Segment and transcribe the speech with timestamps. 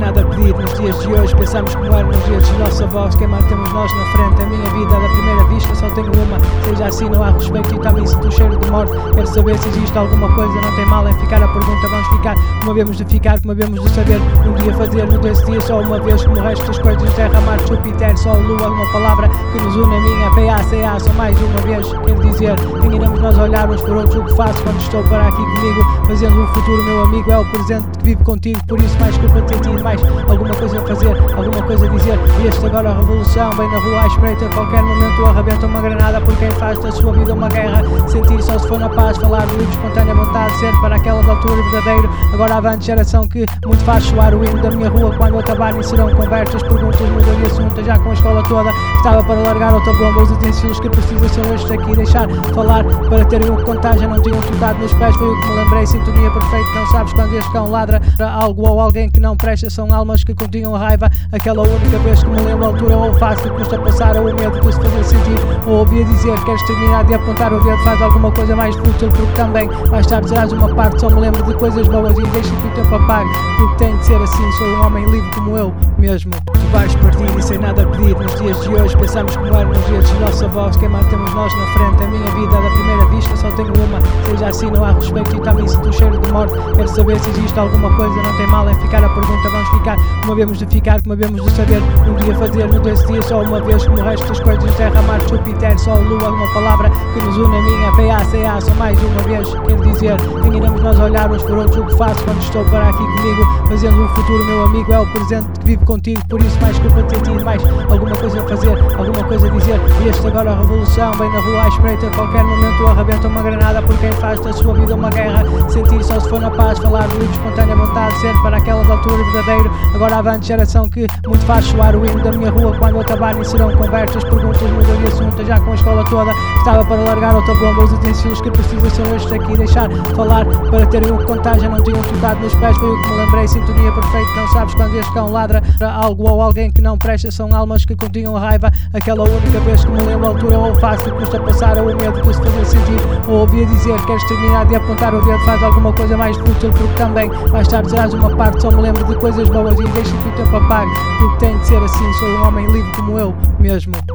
[0.00, 1.36] nada a pedir nos dias de hoje.
[1.36, 4.42] Pensamos como eram nos dias dos nossos avós, quem mantemos nós na frente.
[4.42, 7.78] A minha vida da primeira vista só tenho uma, seja assim não há respeito e
[7.78, 9.14] também sinto o cheiro morte.
[9.14, 11.88] Quero saber se existe alguma coisa, não tem mal em ficar a pergunta.
[11.88, 14.20] Vamos ficar como havemos de ficar, como havemos de saber.
[14.46, 17.40] Um dia fazer no desse dia só uma vez, como o resto das coisas terra,
[17.42, 21.60] mar, Júpiter, sol, lua, uma palavra que nos une a minha PACA, só mais uma
[21.60, 21.86] vez.
[22.06, 22.54] Quero dizer,
[22.92, 26.40] iremos nós olhar uns por outros o que faço quando estou para aqui comigo, fazendo
[26.40, 29.60] um futuro, meu amigo, é o presente que vive contigo, por isso mais culpa de
[29.60, 32.18] tido mais alguma coisa a fazer, alguma coisa a dizer.
[32.42, 36.20] E este agora a revolução, vem na rua à espreita, qualquer momento arrebenta uma granada
[36.20, 37.82] por quem faz da sua vida uma guerra.
[38.08, 41.32] Sentir só se for na paz, falar de livre, espontânea vontade, ser para aquela da
[41.32, 42.08] altura verdadeiro.
[42.32, 46.08] Agora avante geração que muito faz soar o hino da minha rua quando acabarem serão
[46.14, 48.70] conversas, perguntas, muda de assunto, já com a escola toda.
[48.96, 53.24] Estava para largar outra bomba, os utensílios que precisa são estes aqui, deixar falar para
[53.24, 55.86] terem o que contar, já não tinham tocado nos pés, foi o que me lembrei,
[55.86, 59.92] sintonia perfeita, não sabes quando este cão ladra algo ou alguém que não presta, são
[59.92, 63.78] almas que continham raiva, aquela única vez que me lembro a altura ou que custa
[63.80, 67.58] passar o medo de se fazer sentir, ou ouvia dizer queres terminar de apontar o
[67.64, 71.18] dedo, faz alguma coisa mais fútil, porque também mais tarde serás uma parte, só me
[71.18, 74.52] lembro de coisas boas e deixa que o tempo apague, porque tem de ser assim,
[74.52, 76.30] sou um homem livre como eu mesmo.
[76.60, 78.14] Tu vais partir e sem nada a pedir.
[78.16, 81.52] Nos dias de hoje, pensamos como eram nos dias dos nossos avós, quem mantemos nós
[81.56, 84.92] na frente, a minha vida da primeira vista só tenho uma, seja assim não há
[84.92, 88.36] respeito e também sinto o cheiro de morte, quero saber se existe alguma coisa, não
[88.36, 89.04] tem mal em ficar.
[89.04, 89.96] A pergunta, vamos ficar.
[90.20, 93.42] Como havemos de ficar, como havemos de saber, um dia fazer no desse dia só
[93.42, 97.20] uma vez, como o resto das coisas, terra, mar, Júpiter, sol, lua, uma palavra que
[97.20, 97.56] nos une.
[97.56, 101.58] A minha PACA, só mais uma vez, quero dizer, quem iremos nós olhar uns por
[101.58, 101.76] outros.
[101.78, 105.06] O que faço quando estou para aqui comigo, fazendo um futuro, meu amigo, é o
[105.12, 107.62] presente que vive contigo, por isso mais de ter tido mais.
[107.90, 111.40] Alguma coisa a fazer, alguma coisa a dizer, e este agora a revolução, vem na
[111.40, 114.94] rua à espreita, a qualquer momento arrebenta uma granada por quem faz da sua vida
[114.94, 118.86] uma guerra, sentir só se for na paz, falar livre, espontânea vontade, ser para aquela
[118.86, 122.74] altura verdadeiro, agora avante geração que muito faz soar o hino da minha rua.
[122.78, 127.02] Quando acabarem serão conversas, perguntas, muda de assunto, já com a escola toda, estava para
[127.02, 131.18] largar outra bomba, os utensílios que preciso são estes aqui, deixar falar para terem o
[131.18, 134.30] que contar, já não tinham tocado nos pés, foi o que me lembrei, sintonia perfeita,
[134.36, 137.94] não sabes quando este cão ladra algo ou alguém que não presta, são almas que
[137.94, 141.76] continham raiva, aquela única vez que me lembro a altura ou fácil que custa passar
[141.76, 145.22] ou o medo de se fazer sentir, ou ouvia dizer queres terminar de apontar o
[145.22, 148.80] dedo, faz alguma coisa mais fútil, porque também mais tarde serás uma parte, só me
[148.80, 152.12] lembro de coisas boas e deixa que o tempo apague, porque tem de ser assim,
[152.14, 154.00] sou um homem livre como eu mesmo.